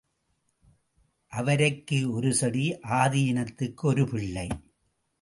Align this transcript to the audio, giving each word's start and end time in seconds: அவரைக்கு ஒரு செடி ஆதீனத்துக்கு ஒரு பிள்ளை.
அவரைக்கு 1.33 2.11
ஒரு 2.11 2.33
செடி 2.33 2.65
ஆதீனத்துக்கு 2.73 3.81
ஒரு 3.81 4.09
பிள்ளை. 4.09 4.47